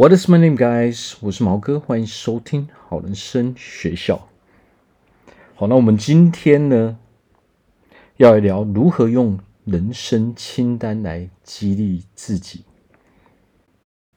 [0.00, 1.12] What is my name, guys？
[1.20, 4.30] 我是毛哥，欢迎收听好人生学校。
[5.54, 6.98] 好，那我们今天呢，
[8.16, 12.64] 要来聊如何用人生清单来激励自己。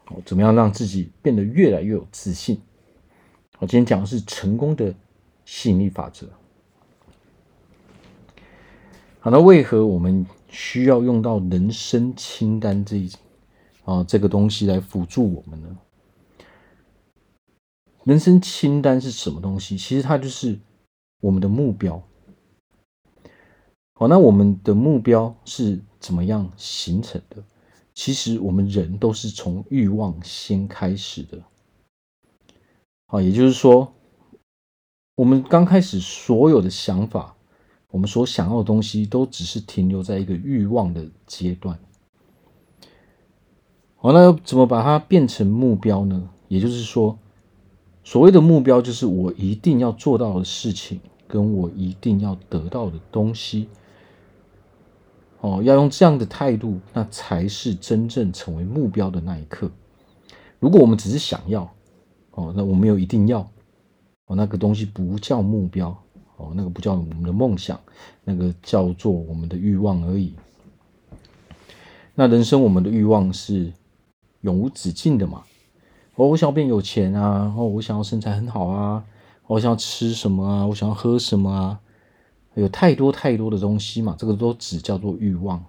[0.06, 2.62] 好，怎么样让自己变得越来越有自信？
[3.60, 4.96] 我，今天讲的是成功的
[5.44, 6.30] 吸引力法则。
[9.20, 13.12] 好，那为何我们需要用到人生清单这一？
[13.86, 15.78] 啊，这个东西来辅助我们呢？
[18.06, 19.78] 人生清单是什么东西？
[19.78, 20.60] 其实它就是
[21.22, 22.02] 我们的目标。
[23.96, 27.44] 好，那我们的目标是怎么样形成的？
[27.94, 31.42] 其实我们人都是从欲望先开始的。
[33.06, 33.94] 好，也就是说，
[35.16, 37.36] 我们刚开始所有的想法，
[37.92, 41.80] 我们所想要的东西，都只是停留在一个欲望的阶段。
[44.04, 46.30] 好，那要怎么把它变成目标呢？
[46.50, 47.18] 也就是说，
[48.04, 53.70] 所谓的目标就是我一定要做到的事情，跟我一定要得到的东西。
[55.40, 59.72] 哦，要用这样的态度，那才是真正成为目标的那一刻。
[60.60, 61.74] 如果我们只是想要，
[62.32, 63.40] 哦，那我们有一定要，
[64.26, 65.98] 哦，那个东西不叫目标，
[66.36, 67.80] 哦，那个不叫我们的梦想，
[68.26, 70.34] 那个叫做我们的欲望而已。
[72.16, 73.72] 那人生，我们的欲望是。
[74.44, 75.44] 永无止境的嘛，
[76.16, 79.04] 哦，我想要变有钱啊，哦，我想要身材很好啊，
[79.48, 81.80] 我想要吃什么啊，我想要喝什么啊，
[82.56, 85.64] 有太多太多的东西嘛，这个都只叫做欲望，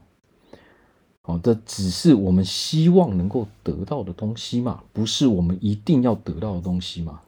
[1.22, 7.20] 哦，这只是我们希望能够得到的东西嘛，不是我们一定要得到的东西嘛，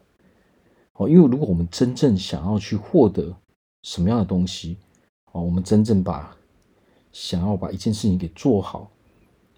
[0.95, 3.33] 哦，因为如果我们真正想要去获得
[3.83, 4.77] 什么样的东西，
[5.31, 6.37] 哦，我们真正把
[7.13, 8.91] 想要把一件事情给做好。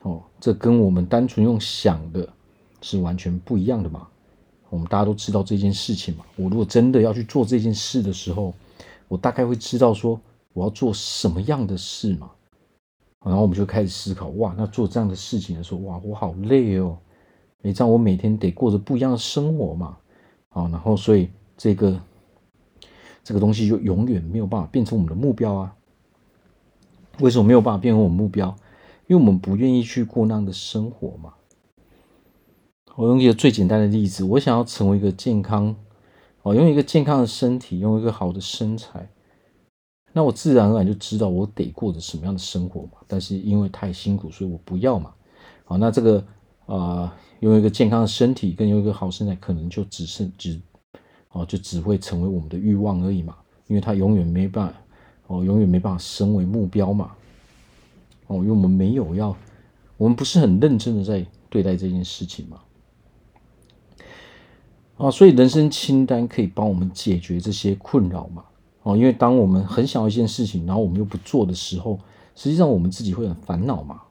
[0.03, 2.29] 哦，这跟我们单纯用想的
[2.81, 4.07] 是完全不一样的嘛。
[4.71, 6.25] 我们大家都知道这件事情嘛。
[6.37, 8.55] 我如果真的要去做这件事的时候，
[9.09, 10.21] 我大概会知道说
[10.53, 12.31] 我要做什么样的事嘛。
[13.25, 16.97] 然后我们就开始思考，哇，那做这样的事情的时候，哇，我好累哦。
[17.63, 19.97] 诶，这样我每天得过着不一样的生活嘛。
[20.51, 22.01] 啊，然后所以这个
[23.25, 25.75] 这个东西就永远没有办法变成我们的目标啊。
[27.19, 28.55] 为什么没有办法变成我们目标？
[29.09, 31.35] 因为我们不愿意去过那样的生活嘛。
[32.95, 35.75] 我用一个最简单的例子，我想要成为一个健康，
[36.43, 39.09] 哦，用一个健康的身体，用一个好的身材，
[40.13, 42.99] 那我自然而然就知道我得过着什么样的生活嘛。
[43.07, 45.15] 但是因为太辛苦，所以我不要嘛。
[45.65, 46.19] 好，那这个
[46.67, 50.61] 啊，呃，拥有一个健康的身体跟用一个好身材，可能就只剩只，
[51.31, 53.35] 哦，就只会成为我们的欲望而已嘛。
[53.69, 54.75] 因为它永远没办法，
[55.29, 57.13] 哦，永远没办法升为目标嘛。
[58.29, 59.37] 哦，因为我们没有要，
[59.97, 62.61] 我们不是很认真的在对待这件事情嘛。
[64.99, 68.45] 啊，所以人生清单可以帮我们解决这些困扰嘛。
[68.83, 71.99] 哦，因为当我们很想要一件事情，然后我们又不做的时候，
[72.35, 74.03] 实际上我们自己会很烦恼嘛。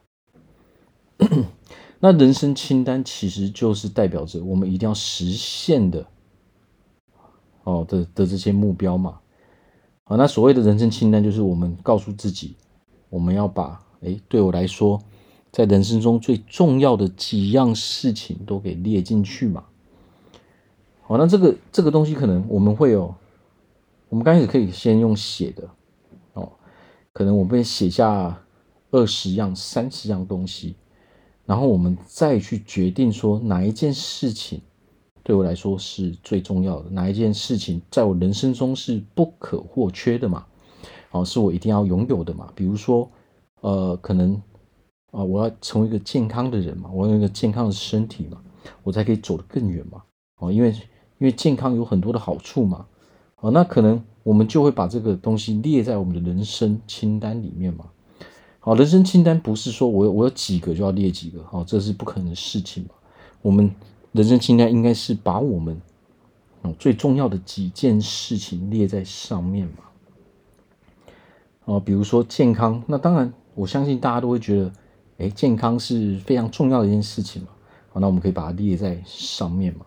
[1.99, 6.05] 那人生清单其实就是代表着我们一定要实现的，
[7.63, 9.19] 哦的的这些目标嘛。
[10.05, 12.55] 啊，那所谓的人生清单就是我们告诉自己，
[13.09, 13.79] 我们要把。
[14.01, 15.01] 哎，对我来说，
[15.51, 19.63] 在人生中最重要的几样事情都给列进去嘛。
[21.01, 23.15] 好，那这个这个东西可能我们会有，
[24.09, 25.67] 我们刚开始可以先用写的
[26.33, 26.51] 哦，
[27.11, 28.39] 可能我们写下
[28.91, 30.75] 二十样、三十样东西，
[31.45, 34.61] 然后我们再去决定说哪一件事情
[35.23, 40.45] 对我来说是最重要的，哪一件事情在我人生中是不可或缺的嘛。
[41.09, 42.51] 哦，是我一定要拥有的嘛。
[42.53, 43.09] 比如说。
[43.67, 44.41] 呃，可能
[45.11, 48.41] 啊，我要成为一个健康的人嘛，我有一个健康的身体嘛，
[48.81, 50.01] 我才可以走得更远嘛。
[50.37, 52.85] 哦，因为因为健康有很多的好处嘛。
[53.41, 57.87] 哦，那可能我们就会把这个东西列在我们的人生清单里面嘛。
[58.61, 62.91] 好，人生清单不是说我我有几个就要列几个，好，这是不可能的事情嘛。
[63.41, 63.69] 我们
[64.13, 65.77] 人生清单应该是把我们
[66.79, 69.83] 最重要的几件事情列在上面嘛。
[71.65, 73.33] 哦，比如说健康，那当然。
[73.57, 74.71] 我相信大家都会觉得，
[75.17, 77.47] 哎，健康是非常重要的一件事情嘛。
[77.89, 79.85] 好，那我们可以把它列在上面嘛。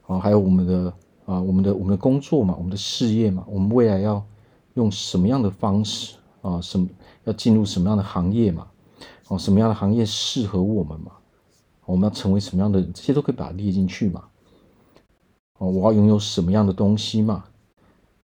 [0.00, 0.90] 好，还有我们的
[1.26, 4.24] 啊，我们的我们的工作嘛，我们的事业嘛，我们未来要
[4.72, 6.58] 用什么样的方式啊？
[6.62, 6.88] 什么
[7.24, 8.66] 要进入什么样的行业嘛？
[9.28, 11.12] 哦，什么样的行业适合我们嘛？
[11.84, 12.82] 我们要成为什么样的？
[12.84, 14.24] 这些都可以把它列进去嘛。
[15.58, 17.44] 哦，我要拥有什么样的东西嘛？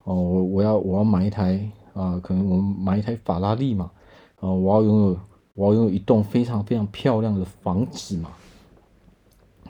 [0.05, 3.91] 哦，我我要我要买一台啊，可能我们买一台法拉利嘛。
[4.41, 5.21] 啊，我要拥有，
[5.55, 8.31] 我要拥有一栋非常非常漂亮的房子嘛。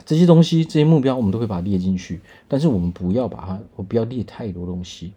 [0.07, 2.21] 这些东西、这些目标，我们都会把它列进去。
[2.49, 5.13] 但是我们不要把它，我不要列太多东西。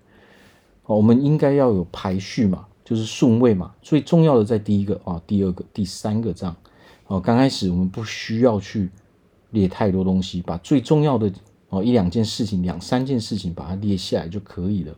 [0.85, 3.73] 哦，我们应该要有排序嘛，就是顺位嘛。
[3.81, 6.55] 最重要的在第一个啊，第二个、第三个这样。
[7.07, 8.89] 哦，刚开始我们不需要去
[9.51, 11.31] 列太多东西，把最重要的
[11.69, 14.93] 哦一两件事情、两三件事情把它列下来就可以了。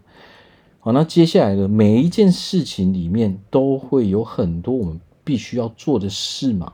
[0.86, 6.74] 好，那接下来的每一件事情里面都会有很多我们必须要做的事嘛。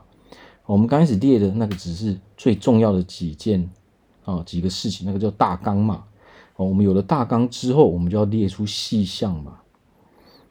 [0.66, 3.70] 我们刚开始列的那个只是最重要的几件
[4.26, 6.04] 啊几个事情，那个叫大纲嘛。
[6.56, 9.60] 哦，我们有了大纲之后，我们就要列出细项嘛。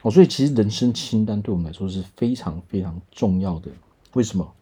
[0.02, 3.70] 哦，所以其实人生清单对我们来说是非常非常重要的。
[4.14, 4.54] 为什么？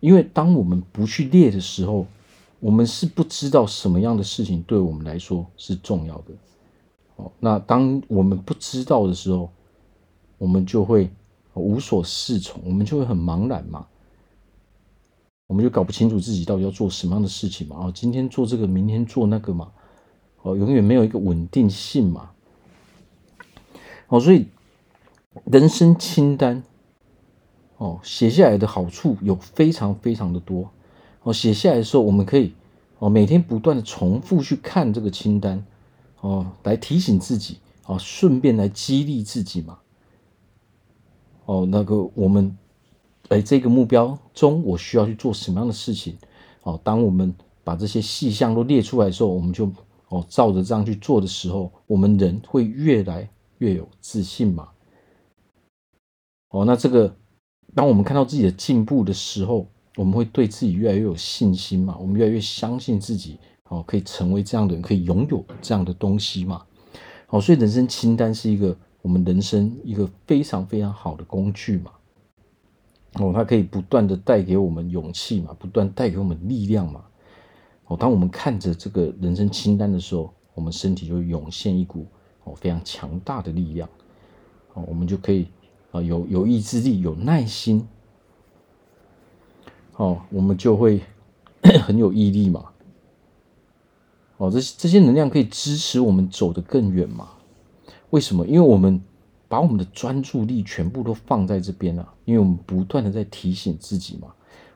[0.00, 2.06] 因为当我们不去列的时候，
[2.58, 6.32] 我们是不知道什么样的事情对我们来说是重要的。
[7.18, 9.50] 哦，那当我们不知道的时候，
[10.38, 11.10] 我们就会
[11.54, 13.84] 无所适从，我们就会很茫然嘛，
[15.48, 17.76] 我们就搞不清楚自己到底要做什么样的事情嘛。
[17.80, 19.72] 哦，今天做这个，明天做那个嘛，
[20.42, 22.30] 哦，永远没有一个稳定性嘛。
[24.06, 24.46] 哦，所以
[25.44, 26.62] 人生清单，
[27.78, 30.70] 哦，写下来的好处有非常非常的多。
[31.24, 32.54] 哦，写下来的时候，我们可以
[33.00, 35.66] 哦每天不断的重复去看这个清单。
[36.20, 39.78] 哦，来提醒自己，哦，顺便来激励自己嘛。
[41.44, 42.56] 哦，那个我们，
[43.28, 46.18] 哎，这个目标中我需要去做什么样的事情？
[46.62, 49.70] 哦，当我们把这些细项都列出来的时候，我们就
[50.08, 54.68] 哦照着这样去做的时候，我们人会越来越有自信嘛。
[56.50, 57.14] 哦，那这个，
[57.74, 59.66] 当我们看到自己的进步的时候，
[59.96, 61.96] 我们会对自己越来越有信心嘛。
[61.98, 63.38] 我们越来越相信自己。
[63.68, 66.62] 哦，可以成为这样的人，可以拥有这样的东西嘛？
[67.28, 71.90] 哦，所以人生清单是一个我们人生一个非常非常好的工具嘛。
[73.14, 77.04] 哦，它可以不断的带给我们勇气嘛，不断带给我们力量嘛。
[77.86, 82.06] 哦，当我们看着这个人生清单的时候，我们身体就涌现一股
[82.44, 83.88] 哦非常强大的力量。
[84.74, 85.48] 哦，我们就可以
[85.90, 87.86] 啊有有意志力，有耐心。
[89.96, 91.02] 哦，我们就会
[91.82, 92.64] 很有毅力嘛。
[94.38, 97.28] 哦，这些这些能量可以支持我们走得更远嘛？
[98.10, 98.46] 为什么？
[98.46, 99.02] 因为我们
[99.48, 104.28] 把我们的专注力全部都放在这边了啊，因为我们不断的在提醒自己嘛。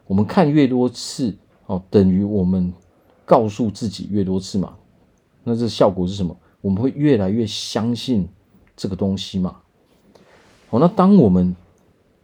[0.06, 1.36] 我们看越多次，
[1.66, 2.74] 哦，等于我们
[3.24, 4.74] 告诉自己越多次嘛。
[5.44, 6.36] 那这效果是什么？
[6.60, 8.28] 我们会越来越相信
[8.76, 9.58] 这个东西嘛。
[10.70, 11.54] 哦，那当我们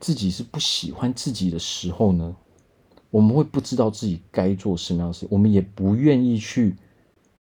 [0.01, 2.35] 自己是不喜欢自己的时候呢，
[3.11, 6.75] 我们会不知道自己该做什么样的事，我们也不愿意去。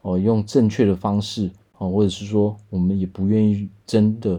[0.05, 4.39] 哦，用正确的方式哦，或者是说，我们也不愿意真的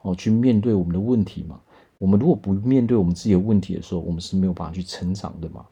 [0.00, 1.60] 哦去面对我们的问题嘛。
[1.98, 5.66] 我们如果不面对我们自己的问题的时候，我们是没有办法去成长的嘛。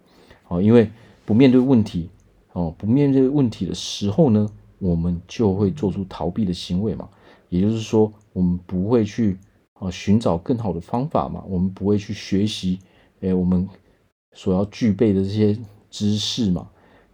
[0.49, 0.91] 哦，因为
[1.25, 2.11] 不面对问题
[2.53, 4.47] 哦，不面对问题的时候呢，
[4.79, 7.09] 我们就会做出逃避的行为嘛。
[7.49, 9.39] 也就是说，我们不会去
[9.73, 11.43] 啊寻找更好的方法嘛。
[11.49, 12.79] 我们不会去学习
[13.21, 13.67] 诶，我们
[14.35, 15.59] 所要具备的这些
[15.91, 16.69] 知识嘛。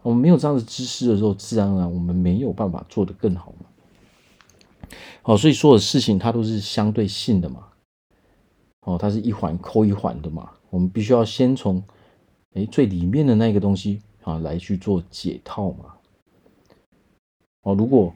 [0.06, 3.66] 我们没有这样的知识的时候，自然而然我们没有办法做得更好嘛。
[5.22, 7.66] 好，所以所有事情它都是相对性的嘛。
[8.82, 10.52] 哦，它是一环扣一环的嘛。
[10.70, 11.82] 我们必须要先从
[12.54, 15.94] 诶最里面的那个东西啊来去做解套嘛。
[17.62, 18.14] 哦，如果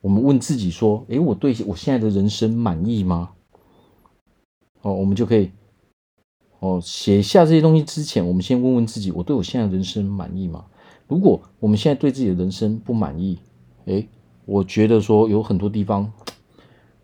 [0.00, 3.30] 我们问自己说，诶，我对我现在的人生满意吗？
[4.82, 5.52] 哦，我们就可以
[6.58, 10.66] 哦写下这些东西之前，我们先问问自己，我对我现在的人生满意吗？
[11.10, 13.36] 如果我们现在对自己的人生不满意，
[13.86, 14.08] 诶，
[14.44, 16.10] 我觉得说有很多地方，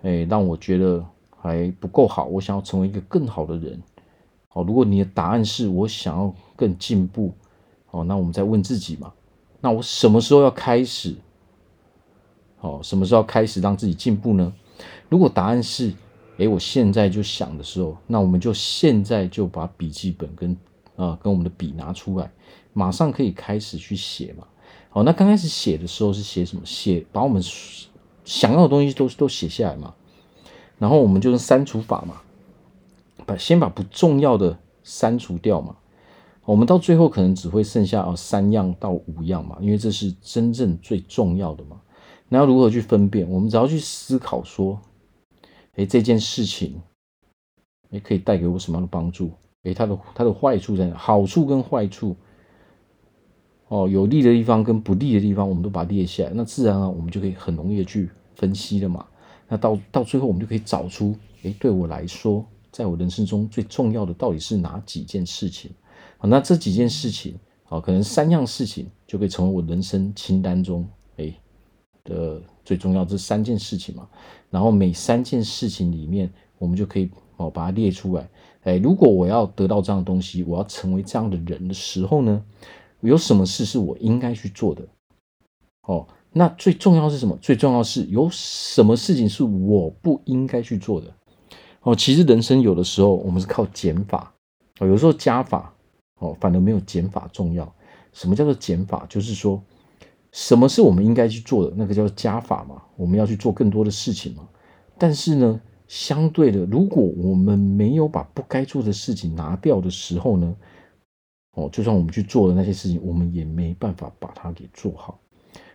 [0.03, 1.05] 诶，让我觉得
[1.41, 3.83] 还不够好，我想要成为一个更好的人。
[4.47, 7.33] 好，如果你的答案是我想要更进步，
[7.87, 9.13] 好，那我们再问自己嘛，
[9.61, 11.17] 那我什么时候要开始？
[12.59, 14.53] 好，什么时候要开始让自己进步呢？
[15.09, 15.93] 如果答案是，
[16.37, 20.57] 诶，我现在就想的时候，那我们就现在就把笔记本跟
[20.95, 22.31] 啊跟我们的笔拿出来。
[22.77, 24.47] 马上可以开始去写嘛？
[24.91, 26.61] 好，那刚开始写的时候是写什么？
[26.67, 27.43] 写把我们
[28.23, 29.95] 想要的东西都都写下来嘛。
[30.79, 32.21] 然后我们就用删除法嘛，
[33.25, 35.75] 把先把不重要的删除掉嘛。
[36.45, 41.81] 我们到最后可能只会剩下啊三样到五样嘛，因为这是真正最重要的嘛。
[42.29, 43.27] 那要如何去分辨？
[43.31, 44.79] 我们只要去思考说，
[45.77, 46.79] 诶，这件事情，
[47.93, 49.31] 诶，可以带给我什么样的帮助？
[49.63, 50.97] 诶，它的它的坏处在哪？
[50.99, 52.15] 好处跟坏处。
[53.69, 59.05] 哦，有利的地方跟不利的地方，我们都把它列下来，那自然啊，我们就可以很容易的去分析了嘛。
[59.49, 65.71] 那到到最后，我们就可以找出，诶，对我来说，在我人生中最重要的到底是哪几件事情？
[66.19, 71.33] 好，那这几件事情，好，可能三样事情就可以成为我人生清单中哎
[72.05, 74.09] 的最重要这三件事情嘛。
[74.49, 78.29] 然后每三件事情里面，我们就可以哦把它列出来。
[78.63, 82.43] 哎，如果我要得到这样的东西，我要成为这样的人的时候呢，
[83.01, 84.83] 有什么事是我应该去做的？
[85.83, 87.37] 哦，那最重要是什么？
[87.41, 91.13] 最重要是有什么事情是我不应该去做的？
[91.83, 94.35] 哦，其实人生有的时候我们是靠减法，
[94.81, 95.73] 哦，有时候加法，
[96.19, 97.73] 哦，反而没有减法重要。
[98.13, 99.07] 什么叫做减法？
[99.09, 99.63] 就是说，
[100.33, 104.49] 什么是我们应该去做的，那个叫加法嘛，我们要去做更多的事情嘛。
[104.99, 110.57] 但是呢，相对的，如果我们没有把不该做的事情拿掉的时候呢，
[111.57, 115.19] 哦，就算我们去做的那些事情，我们也没办法把它给做好。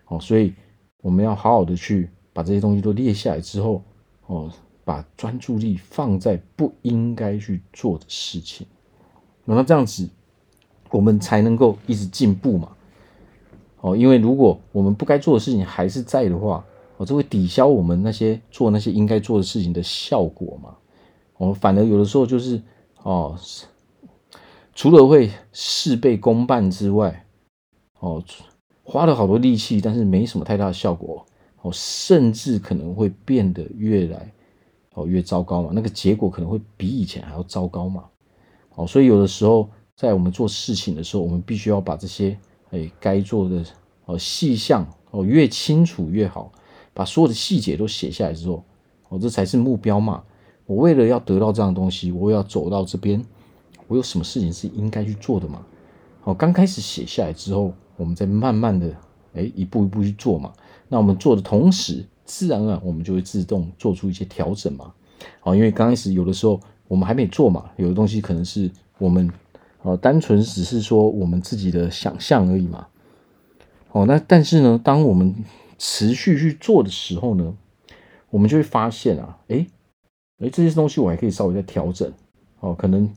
[0.06, 0.54] 哦，所以
[1.02, 3.82] 我们要好好的去把这些东西都列下来之后，
[4.28, 4.52] 哦，
[4.84, 8.68] 把专注力放在不应该去做的事情，
[9.44, 10.08] 那这样子
[10.92, 12.72] 我们才能够一直进步嘛。
[13.80, 16.64] 哦，因为如果我们不该做的事情还是在的话，
[16.98, 20.76] 哦，这会抵消我们那些做那些应该做的事情的效果嘛。
[21.38, 22.62] 我哦，反而有的时候就是
[23.02, 23.36] 哦，
[24.74, 27.26] 除了会事倍功半之外，
[28.00, 28.24] 哦。
[28.84, 31.26] 花了好多力气，但是没什么太大的效果
[31.62, 34.30] 哦，甚至可能会变得越来
[34.96, 38.04] 哦越糟糕嘛，那个结果可能会比以前还要糟糕嘛，
[38.76, 42.38] 哦，所以有的时候在我们做事情的时候，我们必须要把这些
[42.72, 43.64] 哎该做的
[44.06, 46.52] 哦细项哦越清楚越好，
[46.94, 48.66] 把所有的细节都写下来之后，
[49.08, 50.22] 哦这才是目标嘛。
[50.66, 53.24] 我为了要得到这样的东西，我要走到这边，
[53.92, 55.62] 我有什么事情是应该去做的嘛？
[56.24, 57.74] 哦，刚开始写下来之后。
[57.98, 58.88] 我们再慢慢的，
[59.36, 60.52] 哎，一步一步去做嘛。
[60.88, 64.92] 那我们做的同时，自然而然我们就会自动做出一些调整嘛。
[65.40, 69.30] 好，因为刚开始有的时候我们还没做嘛，有的东西可能是我们，
[69.84, 72.88] 呃，单纯只是说我们自己的想象而已嘛。
[73.92, 75.36] 哦，那但是呢，当我们
[75.78, 77.54] 持续去做的时候呢，
[78.32, 79.68] 我们就会发现啊，哎，
[80.40, 82.12] 哎，这些东西我还可以稍微再调整。
[82.62, 83.08] 哦，可能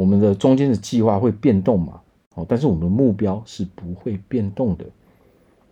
[0.00, 2.00] 我们的中间的计划会变动嘛。
[2.36, 4.86] 哦，但是我们的目标是不会变动的。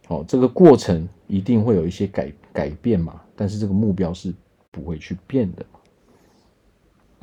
[0.08, 4.35] 哦，这个过程一定会有一些改改变嘛，但是这个目标是
[4.70, 5.64] 不会去变的。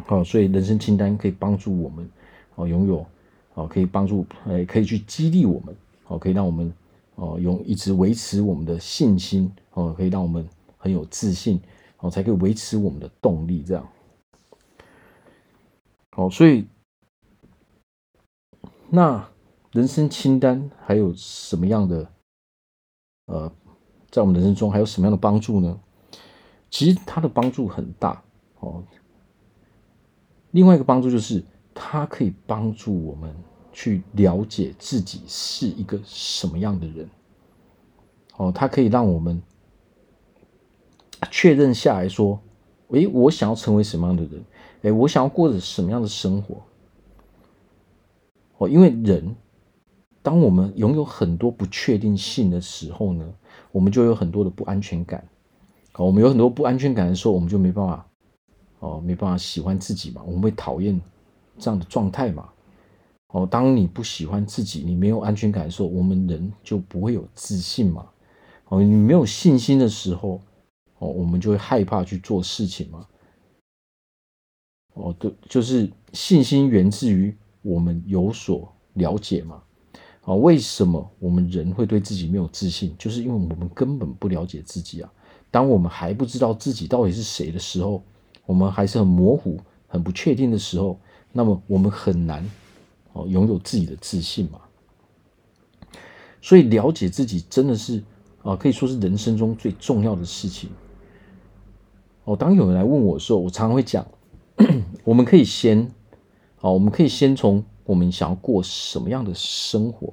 [0.07, 2.09] 好，所以人生清单可以帮助我们
[2.55, 3.05] 哦，拥有
[3.53, 5.75] 哦，可以帮助哎，可以去激励我们
[6.07, 6.73] 哦，可以让我们
[7.13, 10.43] 哦，用一直维持我们的信心哦，可以让我们
[10.75, 11.61] 很有自信
[11.99, 13.87] 哦，才可以维持我们的动力这样。
[16.09, 16.65] 好，所以。
[18.95, 19.29] 那
[19.73, 22.09] 人生清单还有什么样的
[23.25, 23.51] 呃，
[24.09, 25.77] 在我们人生中还有什么样的帮助呢？
[26.69, 28.23] 其实它的帮助很大
[28.61, 28.81] 哦。
[30.51, 33.35] 另外一个帮助就是，它可以帮助我们
[33.73, 37.09] 去了解自己是一个什么样的人。
[38.37, 39.43] 哦，它可以让我们
[41.29, 42.39] 确认下来说，
[42.91, 44.45] 诶，我想要成为什么样的人？
[44.83, 46.61] 诶，我想要过着什么样的生活？
[48.57, 49.35] 哦，因为人，
[50.21, 53.33] 当我们拥有很多不确定性的时候呢，
[53.71, 55.27] 我们就有很多的不安全感。
[55.93, 58.07] 哦，我们有很多不安全感的时候，我们就没办法，
[58.79, 60.99] 哦，没办法喜欢自己嘛，我们会讨厌
[61.57, 62.49] 这样的状态嘛。
[63.27, 68.07] 哦，当你不喜欢自己，你没有安全感的时候，我们人就不会有自信嘛。
[68.69, 70.39] 哦，你没有信心的时候，
[70.99, 73.05] 哦，我们就会害怕去做事情嘛。
[74.93, 77.35] 哦，对，就是信心源自于。
[77.65, 79.59] 我们有所了解吗？
[80.21, 82.95] 啊，为什么我们人会对自己没有自信？
[82.95, 85.11] 就是因为我们根本不了解自己啊。
[85.49, 88.03] 当我们还不知道自己到底是谁的时候，
[88.45, 90.99] 我们还是很模糊、很不确定的时候，
[91.31, 92.47] 那么我们很难
[93.13, 94.59] 哦拥有自己的自信嘛。
[96.41, 98.03] 所以了解自己真的是
[98.43, 100.69] 啊，可以说是人生中最重要的事情。
[102.25, 104.05] 哦，当有人来问我的时候，我常常会讲，
[105.03, 105.91] 我们可以先。
[106.65, 110.11] 好，我们可以先从我们想要过什么样的生活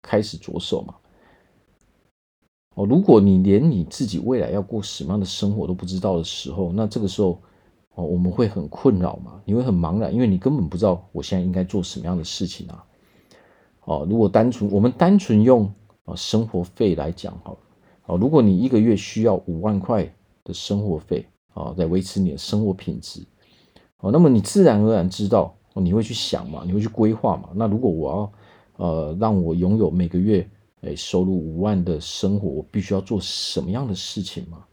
[0.00, 0.94] 开始着手嘛。
[2.76, 7.42] 哦，如果你连你自己未来要过什么样的生活都不知道的时候，那这个时候
[7.96, 12.84] 哦，我们会很困扰嘛，你会很茫然，因为你根本不知道我现在应该做什么样的事情啊。
[13.80, 15.64] 哦，如果单纯我们单纯用
[16.04, 17.58] 啊生活费来讲好了，
[18.06, 20.04] 哦，如果你一个月需要五万块
[20.44, 23.26] 的生活费啊，来维持你的生活品质，
[23.98, 25.52] 哦，那么你自然而然知道。
[25.74, 26.62] 你会去想嘛？
[26.66, 27.50] 你会去规划嘛？
[27.54, 28.32] 那如果我
[28.78, 30.48] 要，呃，让我拥有每个月
[30.82, 34.64] 诶收入五万的生活，我必须要做什么样的事情嘛？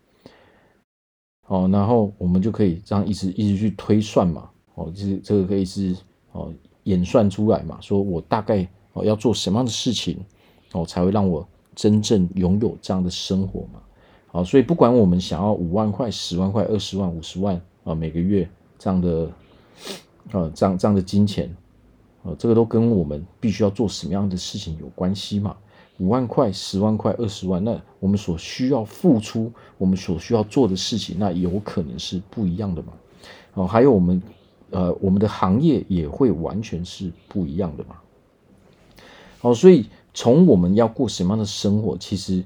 [1.48, 4.50] 哦，然后我们就可以这样一直一直去推算嘛。
[4.75, 5.96] 哦，这这个可以是
[6.32, 6.53] 哦
[6.84, 7.77] 演算出来嘛？
[7.82, 10.18] 说我大概哦，要做什么样的事情
[10.74, 13.82] 哦，才会让我真正拥有这样的生活嘛？
[14.27, 19.29] 好，所以不管我们想要五万块、十万块、二十万、五十万啊，每个月这样的
[20.32, 21.56] 呃这样这样的金钱，
[22.24, 25.56] 呃，这个都跟我们必须要做什么样的事情有关系嘛？
[25.98, 32.94] 五万块、十万块、二十万，那我们所需要付出、我们所需要做的事情，那有可能是不一样的嘛？
[33.56, 34.22] 哦，还有我们
[34.70, 37.98] 呃，我们的行业也会完全是不一样的嘛？
[39.40, 42.44] 好，所以从我们要过什么样的生活，其实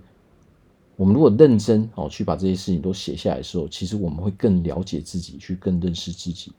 [0.96, 6.52] 我们如果认真哦去把这些事情都写下来的时候，其实我们会更了解自己，去更认识自己。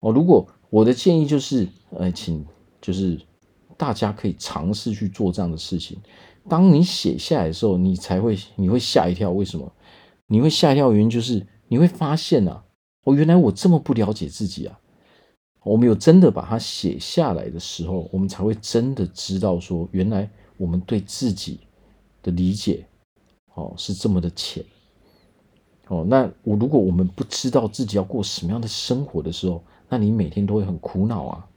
[0.00, 2.44] 哦，如果我的建议就是，呃，请
[2.80, 3.20] 就是。
[3.78, 5.98] 大家可以尝试去做这样的事情。
[6.48, 9.30] 当你写下来的时候，你才会你会吓一跳。
[9.30, 9.70] 为什么？
[10.28, 12.64] 你会吓一跳原因就是你会发现啊，
[13.04, 14.80] 哦，原来我这么不了解自己啊。
[15.62, 20.26] 我们有真的把它写下来的时候，我们才会真的知道说，原来
[20.56, 21.60] 我们对自己
[22.22, 22.86] 的理解
[23.56, 24.64] 哦是这么的浅。
[25.88, 31.48] 哦，那我如果我们不知道自己要过什么样的生活的时候，那你每天都会很苦恼啊。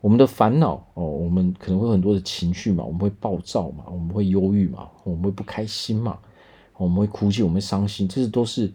[0.00, 6.18] 我们的烦恼哦，我们可能会有很多的情绪嘛，我们会暴躁嘛，我们会忧郁嘛，我们会不开心嘛，
[6.76, 8.72] 我们会哭泣，我们会伤心，这些都是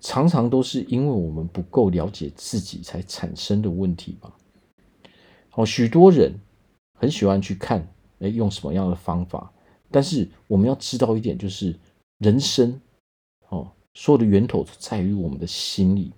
[0.00, 4.30] 常常都是因为我们不够了解自己才产生的问题嘛。
[5.54, 6.34] 哦，许多人
[6.98, 9.50] 很喜欢去看，哎，用什么样的方法？
[9.90, 11.74] 但是我们要知道一点，就是
[12.18, 12.78] 人生
[13.48, 16.12] 哦，所有的源头在于我们的心里。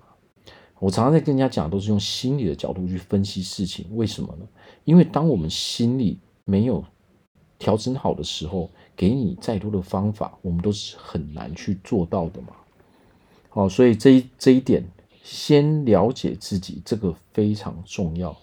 [0.81, 3.87] 我常常在跟人家讲，都是用心理的角度去分析事情。
[3.97, 4.47] 为什么呢？
[4.85, 6.85] 因为当我们心里没有
[7.59, 12.49] 调整好的时候，给你再多的方法，我们都是很难去做到的嘛。
[13.49, 14.89] 好，所以这一这一点，
[15.25, 18.37] 先了解自己，这个非常重要。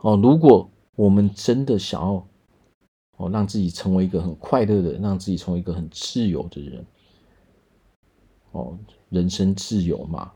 [0.00, 2.26] 哦，如果我们真的想要
[3.16, 6.84] 哦，让自己成为一个很快乐的，让自己成为一个很自由的人，
[8.50, 8.76] 哦，
[9.08, 10.32] 人生自由嘛。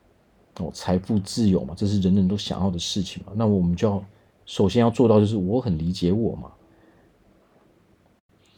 [0.59, 3.33] 哦，财富自由嘛，这是人人都想要的事情嘛。
[3.37, 4.05] 那我们就要
[4.45, 6.51] 首先要做到，就是我很理解我嘛。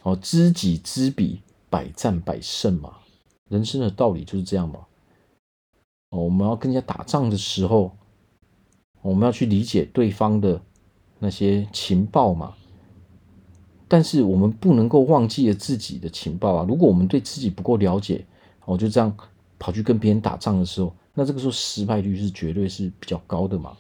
[0.03, 2.95] 哦，知己知彼，百战百胜嘛。
[3.51, 4.81] 人生的道理就是这样嘛。
[6.09, 7.95] 哦，我们要跟人家打仗的时候，
[9.03, 10.59] 我们要去理解对方的
[11.19, 12.55] 那些情报嘛。
[13.89, 16.65] 但是我们不能够忘记了自己的情报啊。
[16.67, 18.25] 如果我们对自己不够了解，
[18.65, 19.15] 哦，就这样
[19.59, 20.95] 跑去跟别人打仗的时候。
[21.15, 23.77] 那这个时候失败率是绝对是比较高的嘛？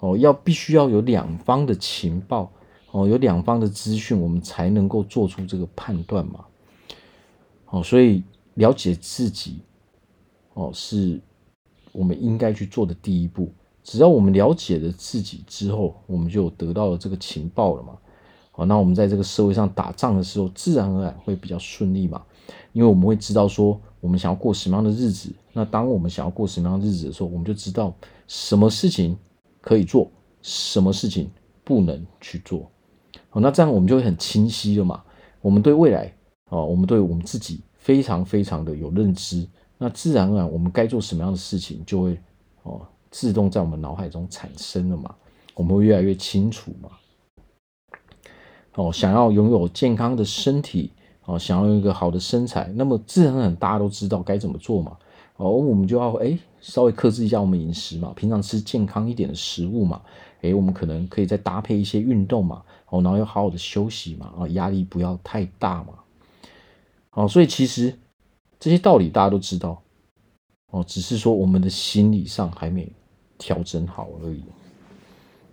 [0.00, 2.52] 哦，要必须要有两方的情报，
[2.92, 6.44] 哦，有两方的资讯，我们才能够做出这个判断嘛。
[7.70, 8.22] 哦，所以
[8.54, 9.58] 了解自己，
[10.54, 11.20] 哦，是
[11.90, 13.50] 我们应该去做的第一步。
[13.82, 17.98] 只要我们了解了自己之后，我们就得到了这个情报了嘛。
[18.52, 22.22] 哦，那我们在这个社会上打仗的时候，自然而然会比较顺利嘛。
[22.72, 25.30] 因为我们会知道说，我们想要过什么样的日子。
[25.52, 27.92] 那当我们想要过什么样的日子的时候，我们就知道
[28.26, 29.16] 什么事情
[29.60, 31.28] 可以做，什么事情
[31.64, 32.70] 不能去做。
[33.28, 35.02] 好，那这样我们就会很清晰了嘛。
[35.40, 36.12] 我们对未来
[36.50, 39.46] 啊，我们对我们自己非常非常的有认知。
[39.76, 42.18] 那自然而然，我们该做什么样的事情，就会
[42.62, 45.14] 哦自动在我们脑海中产生了嘛。
[45.54, 46.90] 我们会越来越清楚嘛。
[48.76, 50.92] 哦，想要拥有健康的身体。
[51.28, 54.96] 哦，想要有一个好的身材，那么自然而然大家都知道该怎么做嘛。
[55.36, 60.00] 哦，我们就要哎稍微克制一下我们饮食嘛，平常吃健康一点的食物嘛。
[60.40, 62.62] 哎，我们可能可以再搭配一些运动嘛。
[62.88, 64.32] 哦，然后要好好的休息嘛。
[64.38, 65.92] 啊，压力不要太大嘛。
[67.10, 67.92] 哦，所以其实
[68.58, 69.82] 这些道理大家都知道。
[70.70, 72.90] 哦，只是说我们的心理上还没
[73.36, 74.42] 调整好而已。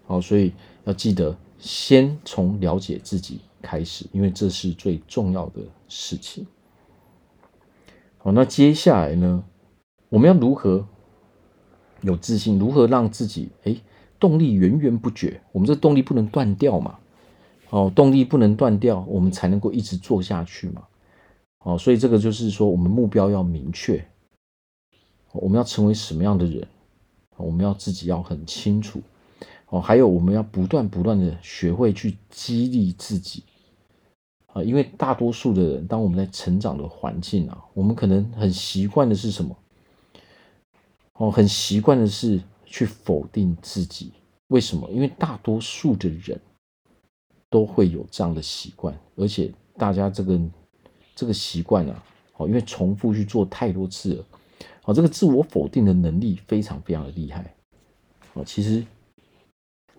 [0.07, 0.53] 好，所以
[0.85, 6.45] 要记得先从了解自己开始，因为这是最重要的事情。
[8.19, 9.43] 好，那接下来呢，
[10.09, 10.87] 我们要如何
[12.01, 12.59] 有自信？
[12.59, 13.75] 如何让自己哎
[14.19, 15.41] 动力源源不绝？
[15.51, 16.99] 我们这动力不能断掉嘛？
[17.71, 20.83] 哦，动力不能断掉，我们才能够一直做下去嘛？
[21.63, 24.05] 哦，所以这个就是说，我们目标要明确，
[25.33, 26.67] 我们要成为什么样的人？
[27.37, 29.01] 我们要自己要很清楚。
[29.69, 33.43] 哦，还有我们要不断不断的学会去激励自己。
[34.55, 39.53] 啊，因为大多数的人，当我们在成长的环境啊，我们可能很习惯的是什么？
[41.15, 44.13] 哦，很习惯的是去否定自己。
[44.47, 44.89] 为什么？
[44.89, 46.39] 因为大多数的人
[47.49, 50.39] 都会有这样的习惯，而且大家这个
[51.13, 52.03] 这个习惯啊，
[52.37, 54.25] 哦，因为重复去做太多次了，
[54.85, 57.53] 哦，这个自我否定的能力非常非常的厉害。
[58.35, 58.85] 哦，其实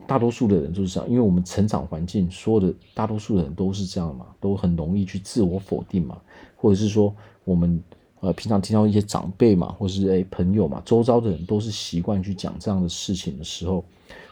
[0.06, 6.20] 大多数的人就是这样，因为我们成长环境，所有的大多数的人都是这样嘛，都很容易去自我否定嘛，
[6.56, 7.14] 或者是说
[7.44, 7.82] 我们
[8.20, 13.84] 呃平常听到一些长辈嘛，或是诶朋友嘛，周遭的人都是习惯去讲这样的事情的时候，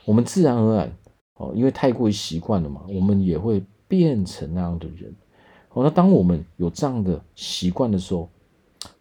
[0.05, 0.93] 我们自然而然
[1.37, 5.15] 哦，因为太过于习惯了嘛，我们也会变成那样的人。
[5.71, 8.29] 哦，那当我们有这样的习惯的时候，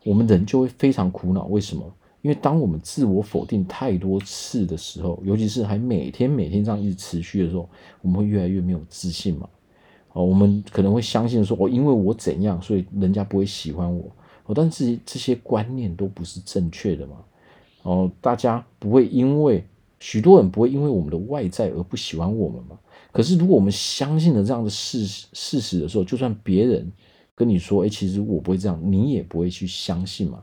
[0.03, 1.45] 我们人就会非常苦恼。
[1.45, 1.83] 为什么？
[2.23, 7.69] 因为当我们自我否定太多次的时候，尤其是还每天每天这样一直持续的时候，
[8.01, 9.49] 我们会越来越没有自信嘛。
[10.13, 14.09] 哦，我们可能会相信说，哦，因为我怎样，所以人家不会喜欢我。
[14.45, 17.17] 哦，但是这些观念都不是正确的嘛。
[17.81, 19.61] 哦，大家不会因为
[19.99, 22.79] 许多人不会因为我们的外在而不喜欢我们嘛。
[23.11, 26.89] 可是如果我们相信了这样的事事实的时候，就算别人
[27.35, 30.41] 跟你说，哎，其实我不会这样，你也不会去相信嘛。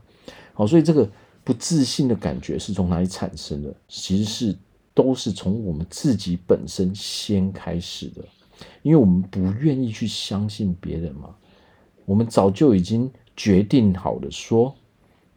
[0.53, 1.09] 好，所以这个。
[1.51, 3.75] 不自信的感觉是从哪里产生的？
[3.89, 4.57] 其实是
[4.93, 8.23] 都是从我们自己本身先开始的，
[8.83, 11.35] 因为我们不愿意去相信别人嘛。
[12.05, 14.73] 我们早就已经决定好了，说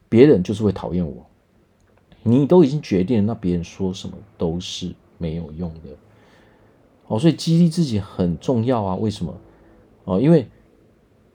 [0.08, 1.26] 别人就是会讨厌我。
[2.22, 5.80] 你都已经决定了，那别人说什么都是没有用的。
[7.08, 8.94] 哦，所以激励自己很重要啊。
[8.94, 9.36] 为什么？
[10.04, 10.46] 哦，因为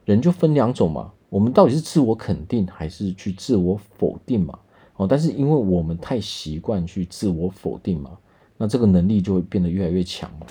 [0.06, 1.12] 人就分两种嘛。
[1.28, 4.58] 我们到底是自我肯定还是去自我否定嘛？
[5.00, 8.18] 哦，但是因为我们太习惯去自我否定嘛，
[8.58, 10.46] 那这个能力就会变得越来越强嘛。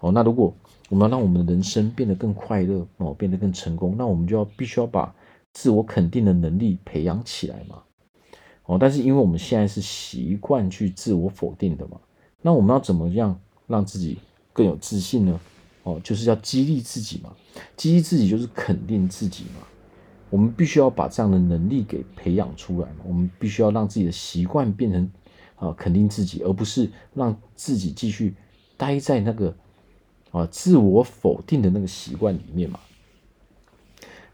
[0.00, 0.52] 哦，那如果
[0.88, 5.14] 我们要让我们的人生变得更快乐哦，变得更成功，那我们就要必须要把
[5.52, 7.80] 自我肯定的能力培养起来嘛。
[8.64, 11.96] 哦，但是因为我们现在是习惯去自我否定的嘛，
[12.40, 13.38] 那我们要怎么样
[13.68, 14.18] 让自己
[14.52, 15.40] 更有自信呢？
[15.84, 17.32] 哦，就是要激励自己嘛，
[17.76, 19.64] 激励自己就是肯定自己嘛。
[20.32, 23.04] 我们必须要把这样的能力给培养出来嘛。
[23.06, 25.10] 我们必须要让自己的习惯变成
[25.56, 28.34] 啊，肯定自己，而不是让自己继续
[28.78, 29.54] 待在那个
[30.30, 32.80] 啊自我否定的那个习惯里面嘛。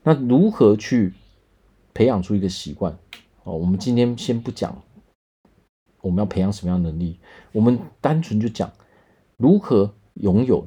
[0.04, 1.12] 那如何去
[1.92, 2.96] 培养出一个习惯？
[3.42, 4.80] 哦，我们今天先不讲
[6.00, 7.18] 我们要培养什么样的能力，
[7.50, 8.70] 我们单纯就讲
[9.36, 10.64] 如何拥有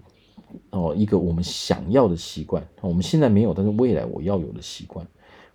[0.72, 2.67] 哦一个我们想要的习惯。
[2.82, 5.08] 我们现在没有，但是未来我要有的习惯。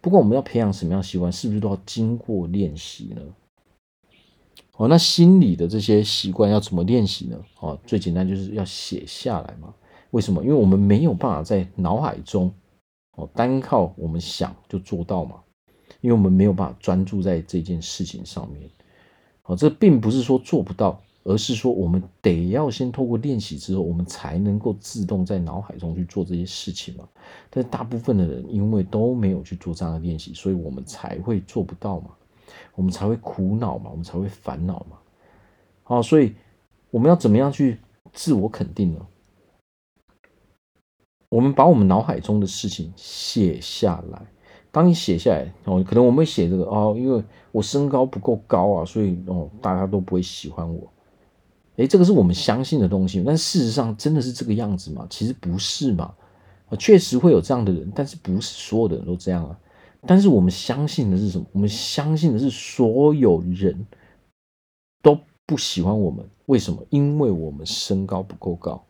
[0.06, 3.20] 不过我们要培养什么样的习惯，是不是都要经过练习呢？
[4.76, 7.36] 哦，那心理的这些习惯要怎么练习呢？
[7.58, 9.74] 哦，最简单就是要写下来嘛。
[10.12, 10.44] 为什么？
[10.44, 12.54] 因为我们没有办法在脑海中
[13.16, 15.40] 哦，单靠我们想就做到嘛。
[16.02, 18.70] 因为我们没有办法专注在这件事情上面。
[19.42, 21.02] 哦，这并不是说做不到。
[21.28, 27.08] 而是说，我们得要先透过练习之后，我们才能够自动在脑海中去做这些事情嘛。
[27.50, 32.10] 但是大部分的人因为都没有去做这样的练习，所以我们才会做不到嘛，
[32.76, 34.96] 我们才会苦恼嘛，我们才会烦恼嘛。
[35.82, 36.32] 好，所以
[36.92, 37.80] 我们要怎么样去
[38.12, 39.04] 自我肯定呢？
[41.28, 44.26] 我们把我们脑海中的事情写下来。
[44.70, 50.92] 当你写下来哦，可能我们会写这个哦，因为我身高不够高啊，所以哦，大家都不会喜欢我。
[51.76, 55.06] 诶，这个是我们相信的东西，但事实上真的是这个样子吗？
[55.10, 56.14] 其实不是嘛。
[56.68, 59.56] 啊，确实会有这样的人，但是不是所有的人都这样啊。
[60.04, 61.46] 但是我们相信的是什么？
[61.52, 63.86] 我们相信的是所有人
[65.02, 66.28] 都不喜欢我们。
[66.46, 66.84] 为什么？
[66.90, 68.84] 因为我们身高不够高。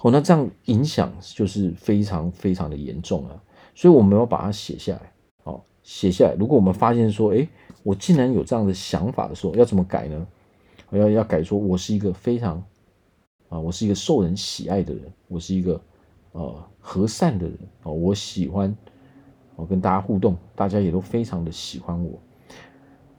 [0.00, 3.42] 哦，那这样影响就是非常非常的严重啊。
[3.74, 5.12] 所以我们要把它写下来。
[5.44, 6.34] 哦，写下来。
[6.38, 7.48] 如果我们发现说，诶，
[7.82, 10.26] 我竟然有这样的想法的时候，要怎么改呢？
[10.98, 12.62] 要要改说，我是一个非常
[13.48, 15.80] 啊，我是一个受人喜爱的人，我是一个
[16.32, 18.74] 呃和善的人啊，我喜欢
[19.56, 22.18] 我跟大家互动，大家也都非常的喜欢我。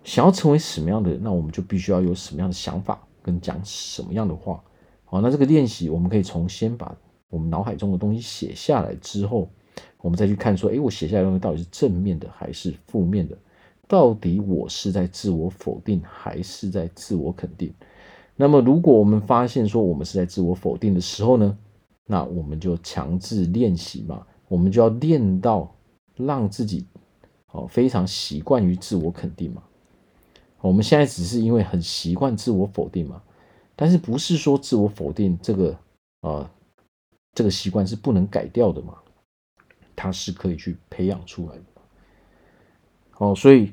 [0.04, 4.62] 想要成为什么样的人，那我们就必须要有什么样的想法，跟讲什么样的话。
[5.06, 6.94] 好，那这个练习，我们可以从先把
[7.30, 9.50] 我们脑海中的东西写下来之后，
[10.02, 13.38] 我们再去看说，诶，我写下来的东西到底是正面的还是负面的？
[13.94, 17.72] 到底我是在自我否定还是在自我肯定？
[18.36, 21.56] 那么，如果我们发现说我们是在自我否定的时候呢，
[22.08, 25.72] 那我们就强制练习嘛，我们就要练到
[26.16, 26.88] 让自己
[27.52, 29.62] 哦非常习惯于自我肯定嘛。
[30.60, 33.22] 我们现在只是因为很习惯自我否定嘛，
[33.76, 35.78] 但是不是说自我否定这个
[36.22, 36.50] 啊
[37.36, 38.96] 这个习惯是不能改掉的嘛？
[39.96, 41.64] 它是可以去培养出来的。
[43.20, 43.72] 哦，所以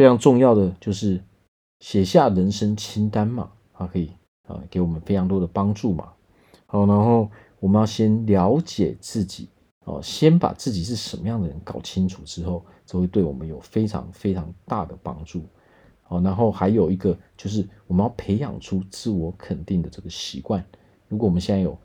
[0.00, 1.22] 非常重要的就是
[1.80, 4.10] 写下人生清单嘛，它可以
[4.48, 6.14] 啊给我们非常多的帮助嘛。
[6.64, 9.50] 好，然后我们要先了解自己，
[9.84, 15.42] 哦，先把自己是什么样的人搞清楚之后，这会对我们有非常非常大的帮助。
[16.00, 20.64] 好，然后还有一个就是我们要培养出自我肯定的这个习惯。
[21.08, 21.76] 如果我们现在有，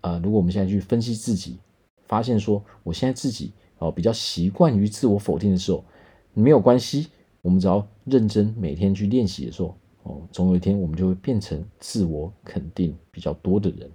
[0.00, 1.58] 呃，如果我们现在去分析自己，
[2.06, 5.84] 发现说我现在自己哦比较习惯于自我否定的时候，
[6.32, 7.08] 没有关系，
[7.42, 13.90] 我们只要认真每天去练习的时候，哦，总有一天我们就会变成自我肯定比较多的人。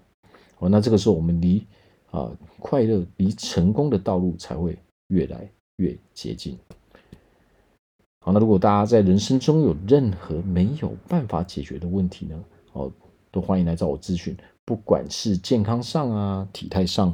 [0.60, 1.66] 哦，那这个时候我们离
[2.12, 4.78] 啊快乐、离成功的道路才会
[5.08, 6.58] 越来越接近。
[8.22, 12.44] 好，那如果大家在人生中有任何没有办法解决的问题呢？
[12.72, 12.92] 哦，
[13.30, 14.36] 都欢迎来找我咨询。
[14.64, 17.14] 不管是健康上啊、体态上，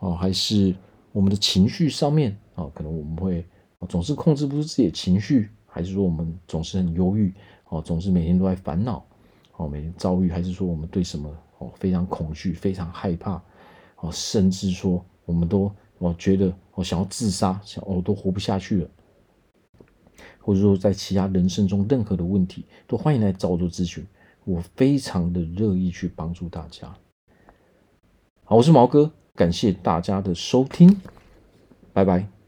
[0.00, 0.74] 哦，还是
[1.12, 3.46] 我们的情绪上面，哦，可能我们会
[3.88, 7.32] 总是控制不住自己的情绪，还是说我们总是很忧郁，
[7.68, 9.04] 哦，总是每天都在烦恼，
[9.56, 13.40] 哦，每天遭遇，还是说我们对什么哦非常恐惧、非常害怕，
[14.00, 18.90] 哦，甚至说我们都哦觉得我想要自杀，想我都活不下去了。
[20.42, 24.04] 或者说，在其他人生中任何的问题，都欢迎来找我做咨询，
[24.44, 26.92] 我非常的乐意去帮助大家。
[28.44, 31.00] 好，我是毛哥，感谢大家的收听，
[31.92, 32.39] 拜拜。